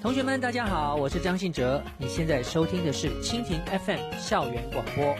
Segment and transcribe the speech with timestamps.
[0.00, 1.82] 同学们，大家好，我是张信哲。
[1.98, 5.12] 你现在收听的是蜻蜓 FM 校园广播。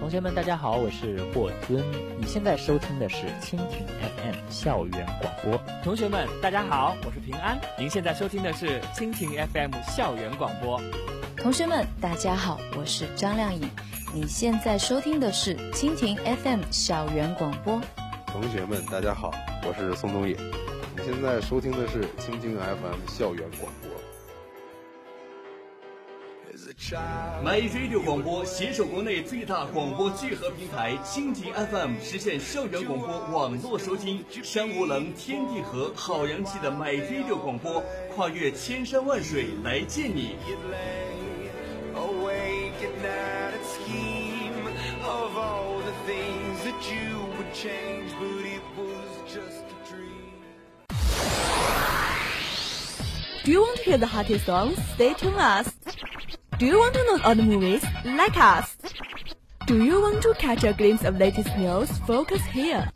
[0.00, 1.84] 同学们，大家好，我是霍尊。
[2.18, 5.56] 你现在收听的是蜻蜓 FM 校园广播。
[5.84, 7.56] 同学们，大家好，我是平安。
[7.78, 10.82] 您现在收听的是蜻蜓 FM 校园广播。
[11.36, 13.70] 同学们，大家好，我是张靓颖。
[14.12, 17.80] 你现在收听的是蜻蜓 FM 校园广播。
[18.26, 20.36] 同学们，大家好，我是宋冬野。
[20.96, 23.93] 你现在收听的是蜻蜓 FM 校园广播。
[26.76, 34.24] My Radio 广播携手国内最大广播聚合平台蜻蜓 FM，实现校园广播网络收听。
[34.42, 37.80] 山无棱，天地合，好洋气的 My Radio 广播，
[38.14, 40.34] 跨越千山万水来见你。
[53.44, 54.76] Do you want to hear the hottest songs?
[54.96, 55.68] Stay tuned us.
[56.64, 57.84] Do you want to know the movies?
[58.06, 58.78] Like us.
[59.66, 61.90] Do you want to catch a glimpse of latest news?
[62.06, 62.90] Focus here.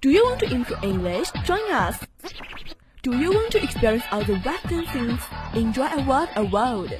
[0.00, 1.32] Do you want to improve English?
[1.42, 1.98] Join us.
[3.02, 5.20] Do you want to experience all the western things?
[5.54, 6.94] Enjoy a world a world.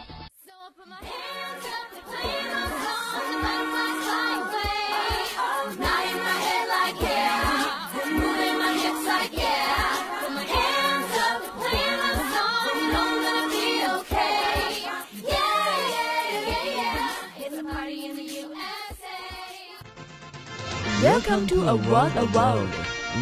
[21.06, 22.68] Welcome to a world of world.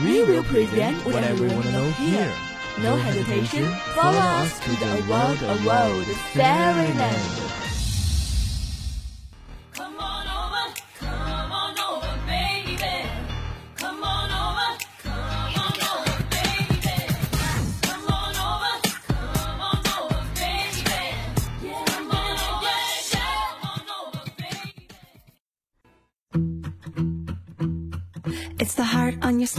[0.03, 2.33] We will present whatever want to know here.
[2.81, 7.64] No hesitation, follow us to the world of world fairyland.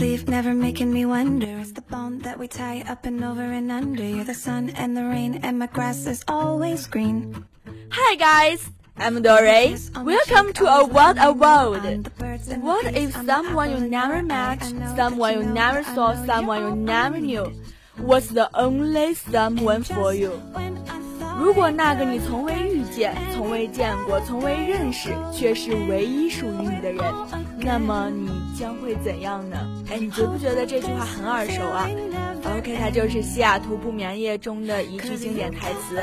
[0.05, 1.59] sleeve, never making me wonder.
[1.61, 4.05] It's the bone that we tie up and over and under.
[4.05, 7.45] You're the sun and the rain, and my grass is always green.
[7.91, 9.77] Hi guys, I'm Dore.
[10.05, 11.83] Welcome to a world of world.
[12.61, 14.63] What if someone you never met,
[14.97, 17.53] someone you never saw, someone you never knew,
[17.99, 20.33] was the only someone for you?
[21.39, 27.03] 如果那个你从未遇见、从未见过、从未认识，却是唯一属于你的人，
[27.61, 29.58] 那么你 将会怎样呢？
[29.92, 31.90] 哎，你觉不觉得这句话很耳熟啊
[32.58, 36.02] ？OK，它就是《西雅图不眠夜》中的一句经典台词。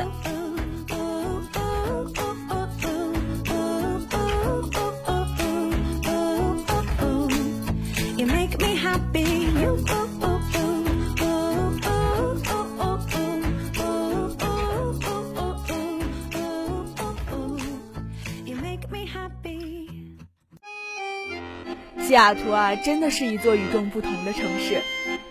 [22.12, 24.82] 西雅图啊，真的是一座与众不同的城市，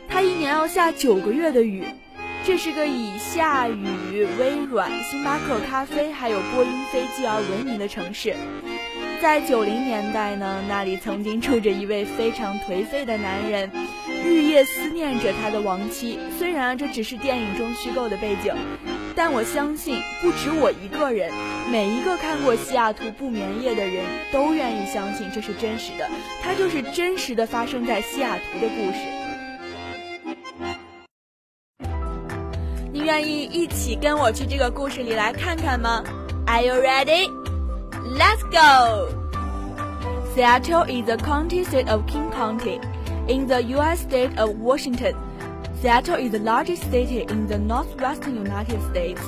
[0.10, 1.84] 它一年要下九个月的雨。
[2.44, 8.36] 这是个以下雨、微软、星巴克咖啡还有波音飞机而闻名的城市。
[9.22, 13.70] 在九零年代呢，那里曾经住着一位非常颓废的男人，
[14.26, 16.18] 日夜思念着他的亡妻。
[16.40, 18.56] 虽然这只是电影中虚构的背景，
[19.16, 21.32] 但我相信不止我一个人，
[21.70, 26.10] 每一个看过《西雅图不眠夜》的人都愿意相信这是真实的，
[26.42, 29.00] 它就是真实的发生在西雅图的故事。
[32.94, 36.04] 你愿意一起跟我去这个故事里来看看吗
[36.46, 37.30] ？Are you ready?
[38.18, 39.08] Let's go!
[40.36, 42.80] Seattle is the county seat of King County,
[43.28, 44.02] in the U.S.
[44.02, 45.14] state of Washington.
[45.82, 49.20] Seattle is the largest city in the northwestern United States.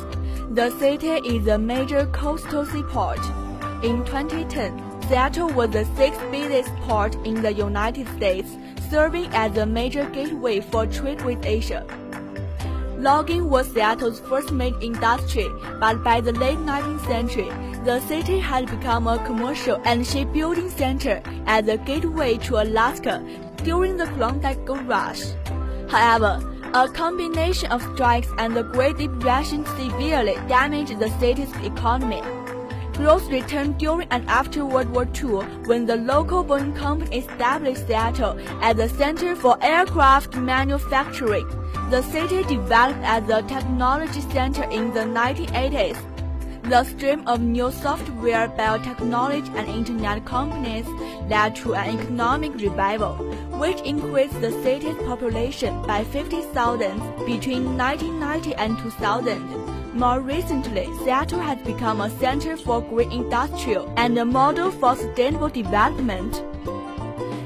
[0.52, 3.18] The city is a major coastal seaport.
[3.81, 8.56] In 2010, Seattle was the sixth busiest port in the United States,
[8.92, 11.88] serving as a major gateway for trade with Asia.
[13.00, 15.48] Logging was Seattle's first main industry,
[15.80, 17.50] but by the late 19th century,
[17.83, 23.25] the city had become a commercial and shipbuilding center as a gateway to Alaska
[23.63, 25.24] during the Klondike Gold Rush.
[25.89, 32.22] However, a combination of strikes and the Great Depression severely damaged the city's economy.
[32.94, 38.40] Growth returned during and after World War II when the local Boeing company established Seattle
[38.62, 41.48] as a center for aircraft manufacturing.
[41.92, 46.12] The city developed as a technology center in the 1980s.
[46.65, 50.88] The stream of new software, biotechnology, and internet companies
[51.30, 53.15] led to an economic revival,
[53.60, 59.94] which increased the city's population by 50,000 between 1990 and 2000.
[59.94, 65.50] More recently, Seattle has become a center for green industrial and a model for sustainable
[65.50, 66.42] development.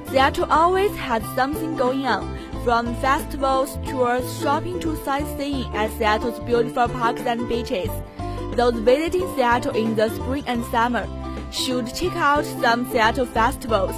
[0.10, 6.88] Seattle always has something going on, from festivals, tours, shopping to sightseeing at Seattle's beautiful
[6.88, 7.90] parks and beaches.
[8.58, 11.08] Those visiting Seattle in the spring and summer
[11.52, 13.96] should check out some Seattle festivals.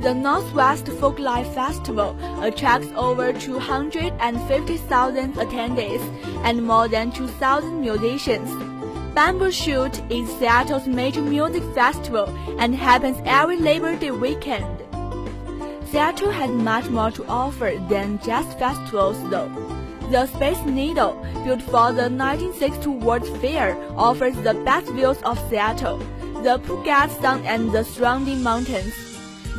[0.00, 6.00] The Northwest Folklife Festival attracts over 250,000 attendees
[6.44, 8.48] and more than 2,000 musicians.
[9.16, 12.28] Bumbershoot is Seattle's major music festival
[12.60, 14.84] and happens every Labor Day weekend.
[15.90, 19.50] Seattle has much more to offer than just festivals though.
[20.10, 25.98] The Space Needle, built for the 1962 World's Fair, offers the best views of Seattle,
[26.42, 28.92] the Puget Sound and the surrounding mountains.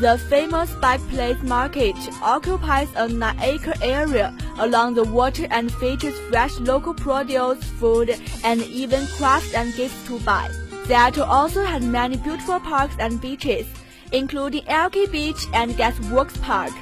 [0.01, 6.59] The famous Pike Place Market occupies a 9-acre area along the water and features fresh
[6.59, 10.51] local produce, food, and even crafts and gifts to buy.
[10.83, 13.67] Seattle also has many beautiful parks and beaches,
[14.11, 16.73] including Alki Beach and Gasworks Park.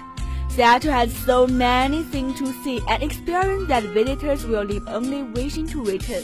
[0.49, 5.65] Seattle has so many things to see and experience that visitors will leave only wishing
[5.71, 6.23] to return.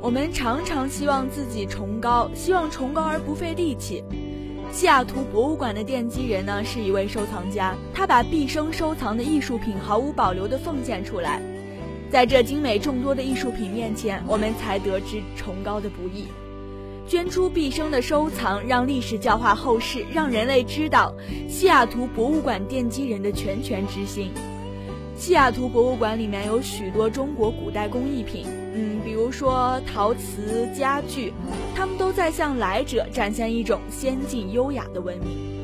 [0.00, 4.04] 我们常常希望自己崇高，希望崇高而不费力气。
[4.70, 11.42] 西雅图博物馆的奠基人呢是一位收藏家，他把毕生收藏的艺术品毫无保留地奉献出来。
[12.10, 16.26] 在这精美众多的艺术品面前，我们才得知崇高的不易。
[17.06, 21.14] 捐出毕生的收藏，让历史教化后世，让人类知道
[21.48, 24.30] 西雅图博物馆奠基人的拳拳之心。
[25.16, 31.32] 西雅图博物馆里面有许多中国古代工艺品，嗯，比如说陶瓷、家具，
[31.74, 35.57] 他们都在向来者展现一种先进优雅的文明。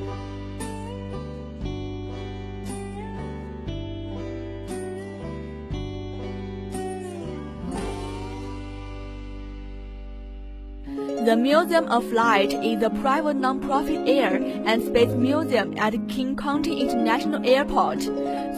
[11.24, 14.34] The Museum of Flight is a private non-profit air
[14.66, 18.02] and space museum at King County International Airport,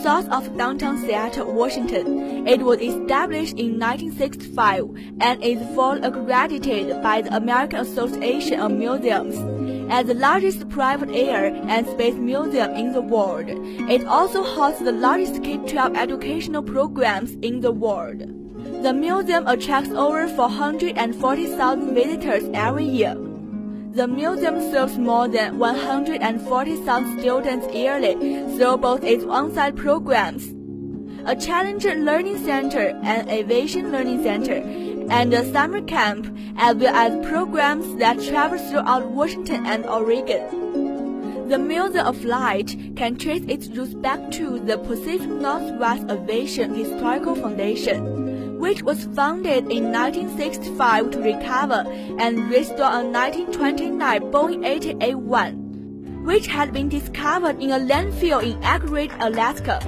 [0.03, 2.45] south of downtown Seattle, Washington.
[2.49, 4.91] It was established in 1965
[5.21, 9.37] and is fully accredited by the American Association of Museums.
[9.89, 14.91] As the largest private air and space museum in the world, it also hosts the
[14.91, 18.46] largest K-12 educational programs in the world.
[18.87, 23.17] The museum attracts over 440,000 visitors every year.
[23.95, 28.15] The museum serves more than 140,000 students yearly
[28.57, 30.55] through both its on-site programs,
[31.25, 34.63] a Challenger Learning Center, an Aviation Learning Center,
[35.11, 41.49] and a summer camp, as well as programs that travel throughout Washington and Oregon.
[41.49, 47.35] The Museum of Flight can trace its roots back to the Pacific Northwest Aviation Historical
[47.35, 48.27] Foundation
[48.59, 51.85] which was founded in 1965 to recover
[52.19, 59.13] and restore a 1929 Boeing 881, which had been discovered in a landfill in Anchorage,
[59.21, 59.81] Alaska.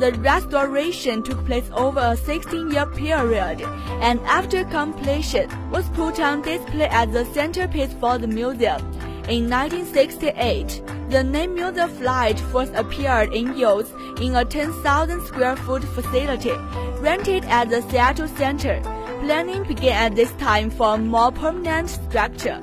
[0.00, 3.62] The restoration took place over a 16-year period,
[4.00, 8.80] and after completion, was put on display as the centerpiece for the museum.
[9.28, 13.90] In 1968, the name Museum Flight first appeared in use
[14.20, 16.52] in a 10,000 square foot facility
[17.00, 18.80] rented at the Seattle Center.
[19.20, 22.60] Planning began at this time for a more permanent structure.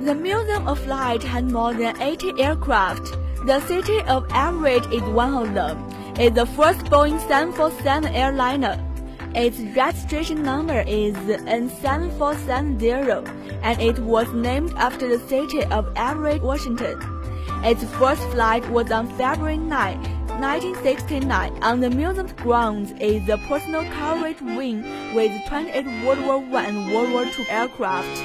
[0.00, 3.12] The Museum of Flight had more than 80 aircraft.
[3.46, 5.78] The City of Everett is one of them.
[6.16, 8.93] It's the first Boeing 747 airliner.
[9.34, 13.26] Its registration number is N7470
[13.64, 16.96] and it was named after the city of Everett, Washington.
[17.64, 20.00] Its first flight was on February 9,
[20.38, 21.52] 1969.
[21.64, 26.94] On the museum's grounds is the Personal Courage Wing with 28 World War I and
[26.94, 28.22] World War II aircraft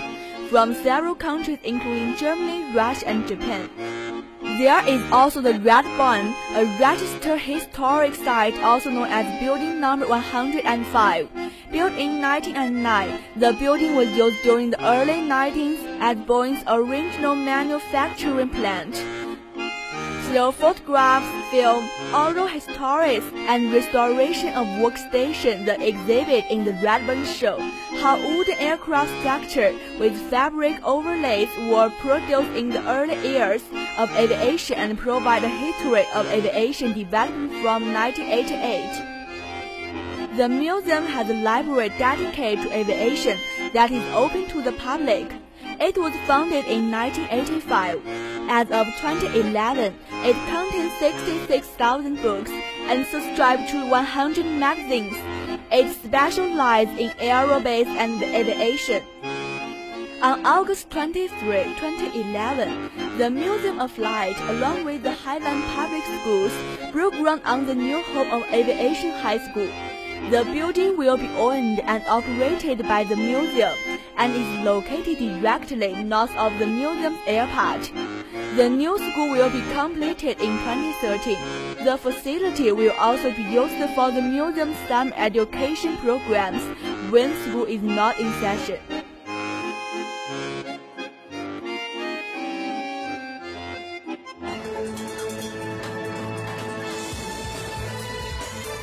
[0.52, 3.68] from several countries including Germany, Russia, and Japan.
[4.60, 10.06] There is also the Red Barn, a registered historic site also known as Building Number
[10.06, 11.30] 105.
[11.72, 18.50] Built in 1909, the building was used during the early 19th as Boeing's original manufacturing
[18.50, 19.02] plant.
[20.30, 27.26] Through photographs, film, oral histories, and restoration of workstation, the exhibit in the Red Barn
[27.26, 27.58] show
[28.00, 33.64] how wooden aircraft structure with fabric overlays were produced in the early years
[33.98, 40.38] of aviation and provide a history of aviation development from 1988.
[40.38, 43.40] The museum has a library dedicated to aviation
[43.74, 45.39] that is open to the public.
[45.82, 48.02] It was founded in 1985.
[48.50, 49.96] As of 2011,
[50.26, 55.16] it contains 66,000 books and subscribed to 100 magazines.
[55.72, 59.04] It specializes in aerospace and aviation.
[60.22, 61.30] On August 23,
[61.80, 66.52] 2011, the Museum of Flight, along with the Highline Public Schools,
[66.92, 69.70] broke ground on the new home of Aviation High School.
[70.30, 73.74] The building will be owned and operated by the museum
[74.16, 77.92] and is located directly north of the museum's airport.
[78.56, 81.86] The new school will be completed in 2013.
[81.86, 86.62] The facility will also be used for the museum's STEM education programs
[87.12, 88.80] when school is not in session.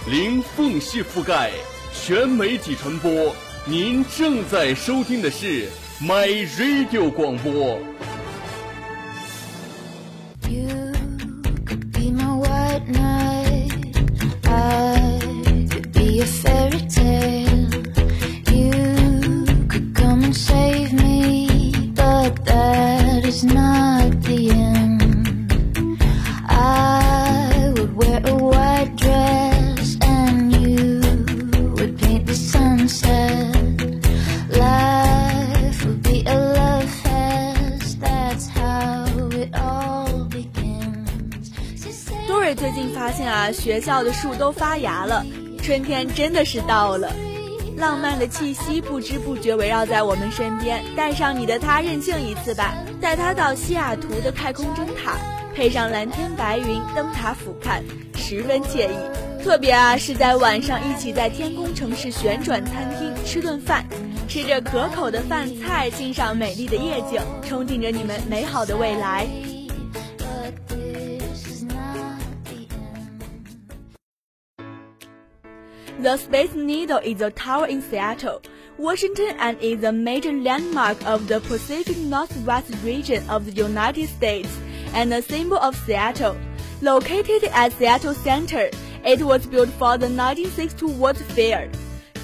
[0.09, 1.51] 零缝隙覆盖，
[1.93, 3.35] 全媒体传播。
[3.65, 5.69] 您正在收听的是
[6.01, 7.81] My Radio 广播。
[44.07, 45.27] 的树都发芽了，
[45.61, 47.13] 春天真的是到了。
[47.77, 55.17] 浪漫的气息不知不觉围绕在我们身边，带上你的他任性一次吧，带他到西雅图的太空灯塔，
[55.57, 57.83] 配上蓝天白云，灯塔俯瞰，
[58.15, 58.95] 十分惬意。
[59.43, 63.85] 特别啊，是在晚上一起在天空城市旋转餐厅吃顿饭，
[64.29, 69.27] 吃着可口的饭菜，欣赏美丽的夜景，憧憬着你们美好的未来。
[76.07, 78.41] The Space Needle is a tower in Seattle,
[78.79, 84.57] Washington and is a major landmark of the Pacific Northwest region of the United States
[84.95, 86.37] and a symbol of Seattle.
[86.81, 88.71] Located at Seattle Center,
[89.05, 91.69] it was built for the 1962 World Fair,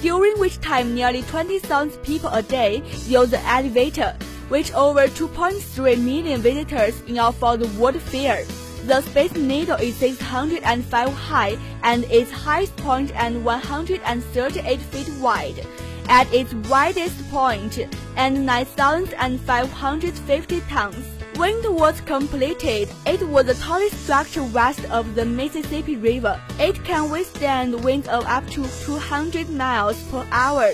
[0.01, 4.15] during which time nearly 20,000 people a day use the elevator,
[4.47, 8.45] which over 2.3 million visitors in all for the World Fair.
[8.85, 15.65] The Space Needle is 605 high and its highest point and 138 feet wide.
[16.09, 17.79] At its widest point,
[18.17, 21.05] and 9,550 tons.
[21.37, 26.37] When it was completed, it was the tallest structure west of the Mississippi River.
[26.59, 30.71] It can withstand winds of up to 200 miles per hour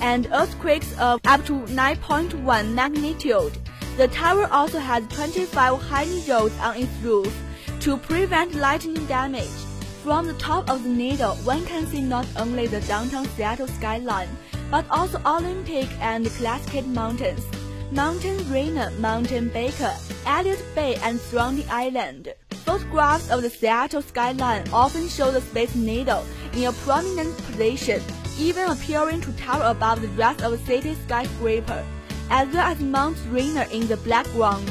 [0.00, 3.58] and earthquakes of up to 9.1 magnitude.
[3.96, 7.34] The tower also has 25 hiding on its roof
[7.80, 9.48] to prevent lightning damage.
[10.02, 14.28] From the top of the needle, one can see not only the downtown Seattle skyline,
[14.70, 17.44] but also Olympic and Cascade Mountains,
[17.92, 19.94] Mountain Rainier, Mountain Baker,
[20.26, 22.34] Elliott Bay, and surrounding island.
[22.64, 28.02] Photographs of the Seattle skyline often show the Space Needle in a prominent position,
[28.38, 31.84] even appearing to tower above the rest of the city's skyscraper,
[32.30, 34.68] as well as Mount Rainier in the background.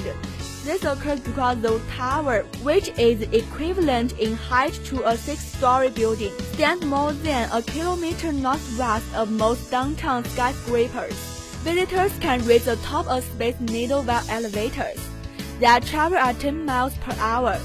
[0.68, 6.84] This occurs because the tower, which is equivalent in height to a six-story building, stands
[6.84, 11.14] more than a kilometer northwest of most downtown skyscrapers.
[11.64, 15.00] Visitors can reach the top of Space Needle via elevators
[15.62, 17.58] that travel at 10 miles per hour.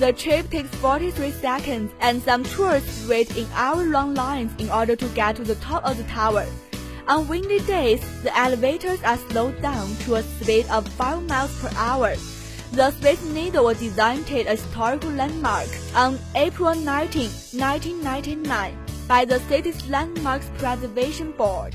[0.00, 5.06] The trip takes 43 seconds, and some tourists wait in hour-long lines in order to
[5.10, 6.44] get to the top of the tower.
[7.06, 11.70] On windy days, the elevators are slowed down to a speed of 5 miles per
[11.76, 12.16] hour.
[12.72, 17.22] The Space Needle was designed as a historical landmark on April 19,
[17.56, 21.74] 1999 by the city's Landmarks Preservation Board.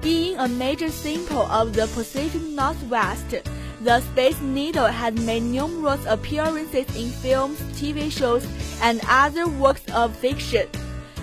[0.00, 3.34] Being a major symbol of the Pacific Northwest,
[3.82, 8.46] the Space Needle has made numerous appearances in films, TV shows,
[8.80, 10.66] and other works of fiction.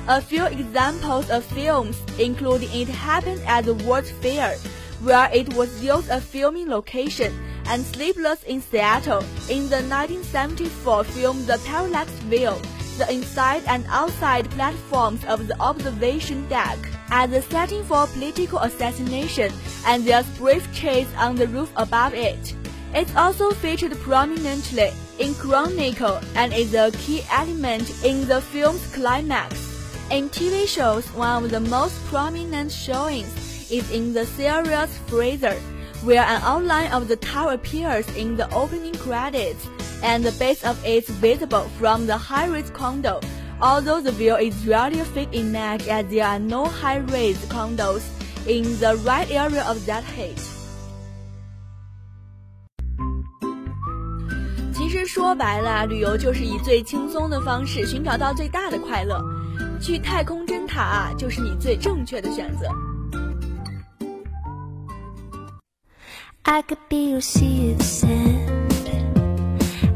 [0.08, 4.56] A few examples of films include It Happened at the World Fair,
[5.02, 7.34] where it was used a filming location,
[7.68, 12.54] and Sleepless in Seattle in the 1974 film The Parallax View,
[12.98, 16.78] the inside and outside platforms of the observation deck
[17.10, 19.52] as a setting for political assassination
[19.86, 22.56] and their brief chase on the roof above it.
[22.94, 29.68] It's also featured prominently in Chronicle and is a key element in the film's climax.
[30.10, 33.28] In TV shows, one of the most prominent showings
[33.70, 35.60] is in the series Frasier,
[36.07, 39.67] where an outline of the tower appears in the opening credits,
[40.03, 43.21] and the base of it is visible from the high-rise condo.
[43.61, 48.03] Although the view is really a fake image as there are no high-rise condos
[48.47, 50.39] in the right area of that height.
[54.75, 59.23] 其实说白了，旅游就是以最轻松的方式寻找到最大的快乐。
[59.81, 62.69] 去太空针塔啊，就是你最正确的选择。
[66.50, 68.72] I could be your sea of sand.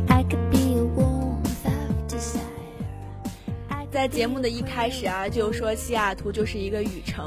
[0.09, 3.87] I could be your warmth of desire.
[3.89, 7.25] 在节目的一开始啊，就说西雅图就是一个雨城。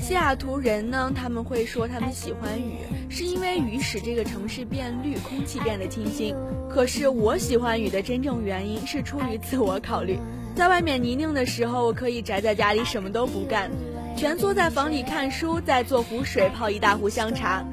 [0.00, 2.78] 西雅图人呢，他们会说他们喜欢雨，
[3.10, 6.34] 是因为雨使这个城市变绿，空气变得清新。
[6.70, 10.18] 可是我喜欢雨的真正原因是出于自我考虑。
[10.56, 13.70] 在外面泥泞的时候，我可以宅在家里什么都不干，
[14.16, 17.64] 蜷缩在房里看书，再做壶水泡一大壶香茶。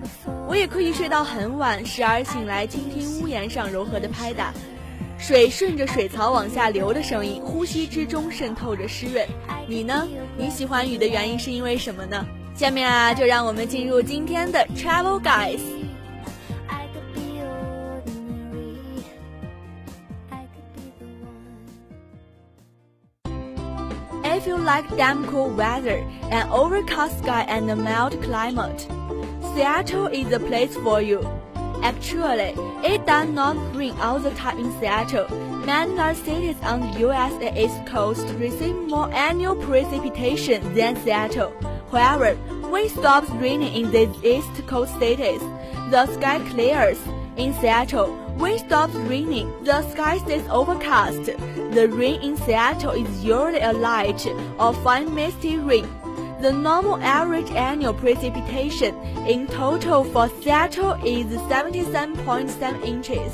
[0.48, 4.53] 我也可以睡到很晚，时而醒来倾听屋檐上柔和的拍打，
[5.17, 9.27] 水顺着水槽往下流的声音，呼吸之中渗透着湿润。
[9.67, 10.08] 你呢？
[10.38, 12.25] 你喜欢雨的原因是因为什么呢？
[12.56, 15.60] 下面啊，就让我们进入今天的 Travel Guys。
[24.67, 28.81] Like damn cool weather, an overcast sky and a mild climate,
[29.55, 31.21] Seattle is the place for you.
[31.81, 35.25] Actually, it does not rain all the time in Seattle.
[35.65, 37.31] Many other cities on the U.S.
[37.55, 41.53] East Coast receive more annual precipitation than Seattle.
[41.89, 42.36] However,
[42.69, 45.41] when it stops raining in these East Coast cities,
[45.91, 47.00] the sky clears.
[47.38, 51.25] In Seattle, when stops raining, the sky stays overcast.
[51.72, 54.25] The rain in Seattle is usually a light
[54.60, 55.88] or fine misty rain.
[56.41, 58.96] The normal average annual precipitation
[59.27, 63.34] in total for Seattle is 77.7 inches.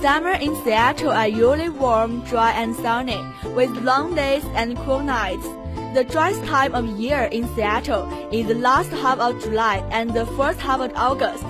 [0.00, 3.20] Summer in Seattle are usually warm, dry, and sunny,
[3.54, 5.46] with long days and cool nights.
[5.94, 10.26] The driest time of year in Seattle is the last half of July and the
[10.26, 11.46] first half of August.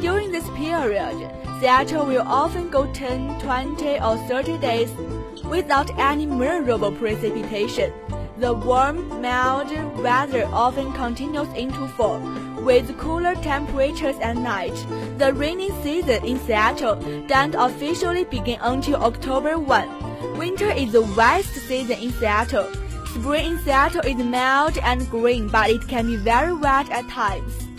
[0.00, 1.28] During this period,
[1.60, 4.90] Seattle will often go 10, 20, or 30 days
[5.44, 7.92] without any measurable precipitation.
[8.38, 12.18] The warm, mild weather often continues into fall,
[12.62, 14.74] with cooler temperatures at night.
[15.18, 16.96] The rainy season in Seattle
[17.26, 20.38] doesn't officially begin until October 1.
[20.38, 22.72] Winter is the west season in Seattle.
[23.08, 27.69] Spring in Seattle is mild and green, but it can be very wet at times.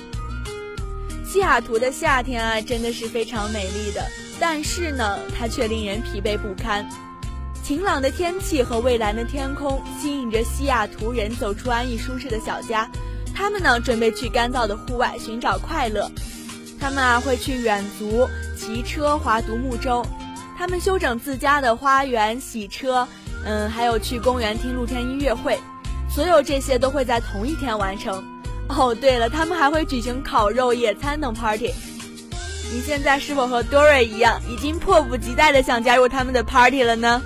[1.32, 4.06] 西雅图的夏天啊，真的是非常美丽的，
[4.38, 6.86] 但是呢，它却令人疲惫不堪。
[7.64, 12.86] 晴朗的天气和蔚蓝的天空吸引着西雅图人走出安逸舒适的小家，
[13.34, 16.12] 他们呢准备去干燥的户外寻找快乐。
[16.78, 20.06] 他们啊会去远足、骑车、划独木舟，
[20.58, 23.08] 他们修整自家的花园、洗车，
[23.46, 25.58] 嗯，还有去公园听露天音乐会。
[26.14, 28.22] 所有这些都会在同一天完成。
[28.72, 31.74] 哦，对了，他们还会举行烤肉、野餐等 party。
[32.74, 37.22] 你现在是否和 Dory 一样，已经迫不及待的想加入他们的 party 了呢？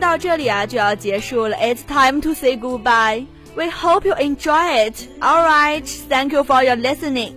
[0.00, 3.26] 到这里啊就要结束了，It's time to say goodbye.
[3.56, 5.08] We hope you enjoy it.
[5.20, 7.34] All right, thank you for your listening.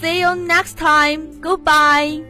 [0.00, 1.40] See you next time.
[1.40, 2.22] Goodbye.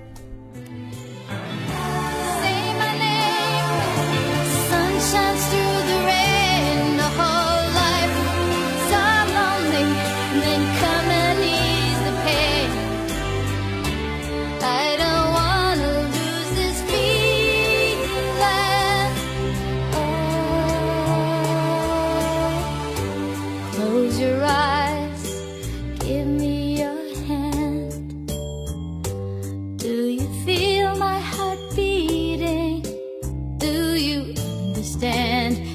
[35.26, 35.75] Understand?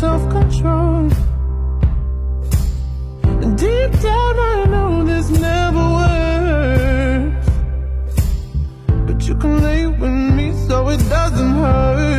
[0.00, 1.08] self-control.
[3.56, 7.48] Deep down, I know this never works.
[9.06, 12.15] But you can lay with me so it doesn't hurt.